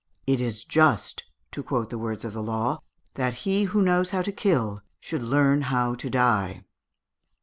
[0.25, 2.81] "It is just," to quote the words of the law,
[3.13, 6.63] "that he who knows how to kill should learn how to die."